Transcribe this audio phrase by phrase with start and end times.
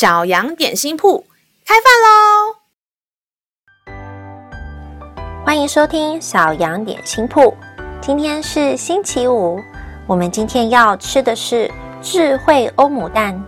[0.00, 1.22] 小羊点心铺
[1.66, 2.56] 开饭喽！
[5.44, 7.54] 欢迎收听小羊点心铺。
[8.00, 9.60] 今天是星期五，
[10.06, 11.70] 我们今天要吃的是
[12.00, 13.38] 智慧欧姆蛋。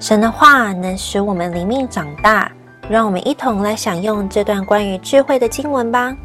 [0.00, 2.50] 神的话能使我们灵命长大，
[2.88, 6.16] 让我们一同来享用这段关于智慧的经文吧。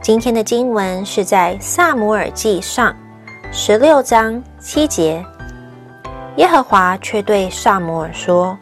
[0.00, 2.94] 今天的经文是在撒母耳记上
[3.50, 5.26] 十六章七节。
[6.36, 8.56] 耶和华却对撒母耳说：“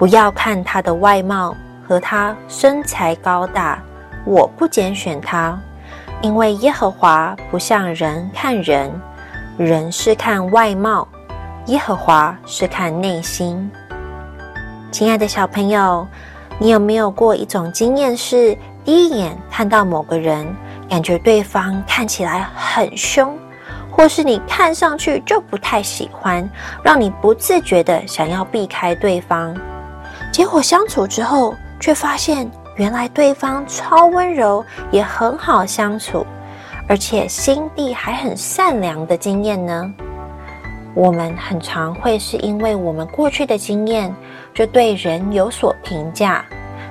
[0.00, 1.54] 不要看他的外貌
[1.86, 3.78] 和他身材高大，
[4.24, 5.60] 我不拣选他，
[6.22, 8.90] 因为耶和华不像人看人，
[9.58, 11.06] 人是看外貌，
[11.66, 13.70] 耶和华是看内心。”
[14.90, 16.08] 亲爱的小朋友，
[16.58, 20.46] 你有没有过一种经验是，第一眼看到某个人，
[20.88, 23.36] 感觉对方看起来很凶，
[23.90, 26.48] 或是你看上去就不太喜欢，
[26.82, 29.54] 让你不自觉的想要避开对方。
[30.32, 36.24] 结果相处之后，却发现原来对方超温柔，也很好相处，
[36.88, 39.92] 而且心地还很善良的经验呢？
[40.94, 44.14] 我们很常会是因为我们过去的经验，
[44.54, 46.44] 就对人有所评价。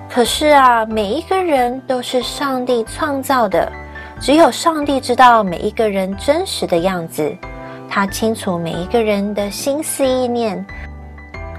[0.09, 3.71] 可是啊，每一个人都是上帝创造的。
[4.19, 7.33] 只有上帝知道每一个人真实的样子，
[7.89, 10.65] 他清楚每一个人的心思意念，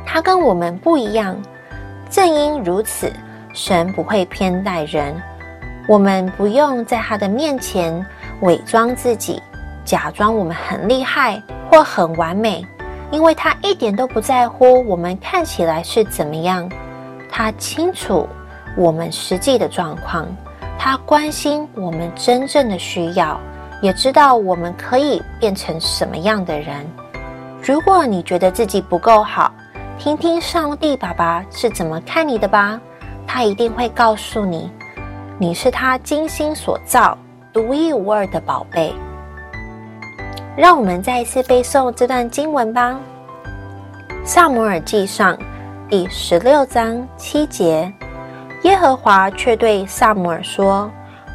[0.04, 1.34] 他跟我们不一样。
[2.10, 3.12] 正因如此，
[3.54, 5.14] 神不会偏待人，
[5.86, 8.04] 我们不用在他的面前
[8.40, 9.40] 伪装自己，
[9.84, 12.66] 假装我们很厉害或很完美，
[13.12, 16.68] 因为他一点都不在乎我们看起来是怎么样，
[17.30, 18.28] 他清楚
[18.76, 20.26] 我们实际的状况。
[20.76, 23.38] 他关心我们真正的需要，
[23.80, 26.84] 也知道我们可以变成什么样的人。
[27.62, 29.52] 如果你觉得自己不够好，
[30.00, 32.80] 听听上帝爸爸是怎么看你的吧，
[33.26, 34.72] 他一定会告诉你，
[35.36, 37.18] 你是他精心所造、
[37.52, 38.94] 独一无二的宝贝。
[40.56, 42.92] 让我们再一次背诵这段经文吧，
[44.24, 45.36] 《撒母耳记上》
[45.90, 47.92] 第十六章七节。
[48.62, 50.90] 耶和华却对撒母耳说：“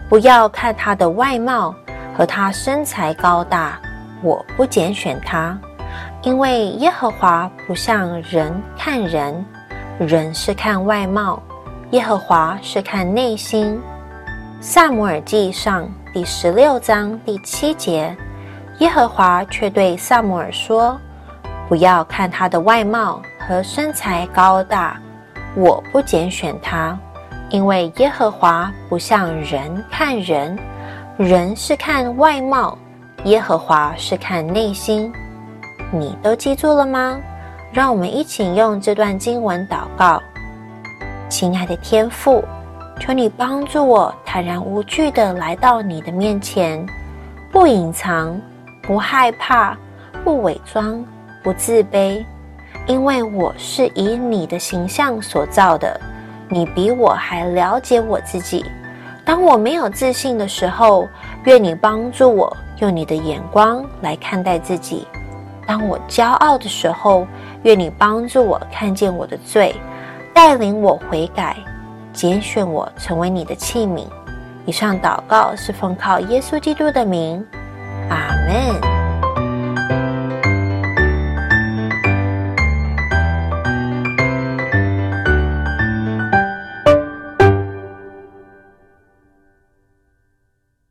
[0.09, 1.71] 不要看他的外貌
[2.17, 3.79] 和他身材高大，
[4.23, 5.55] 我不拣选他，
[6.25, 9.45] 因为耶和华不像人看人，
[9.99, 11.39] 人是看外貌，
[11.91, 13.79] 耶和华是看内心。”
[14.59, 18.17] 撒母耳记上第十六章第七节，
[18.79, 20.99] 耶和华却对撒母耳说
[21.69, 24.99] ：“不要看他的外貌和身材高大，
[25.55, 26.97] 我不拣选他。”
[27.51, 30.57] 因为耶和华不像人看人，
[31.17, 32.75] 人是看外貌，
[33.25, 35.13] 耶和华是看内心。
[35.99, 37.17] 你都记住了吗？
[37.71, 40.21] 让我们一起用这段经文祷告。
[41.29, 42.43] 亲爱的天父，
[42.99, 46.85] 求你帮助我坦然无惧地来到你的面前，
[47.51, 48.39] 不隐藏，
[48.81, 49.75] 不害怕，
[50.23, 51.03] 不伪装，
[51.43, 52.23] 不自卑，
[52.87, 55.99] 因为我是以你的形象所造的。
[56.47, 58.63] 你比我还了解我自己。
[59.25, 61.07] 当我没有自信的时候，
[61.45, 65.07] 愿你帮助我用你的眼光来看待自己；
[65.67, 67.27] 当我骄傲的时候，
[67.63, 69.75] 愿你帮助我看见我的罪，
[70.33, 71.57] 带领我悔改，
[72.13, 74.05] 拣选我成为你的器皿。
[74.65, 77.45] 以上祷告是奉靠耶稣基督的名，
[78.09, 78.94] 阿门。